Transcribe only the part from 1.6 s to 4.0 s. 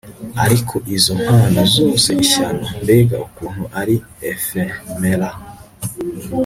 zose ishyano! mbega ukuntu ari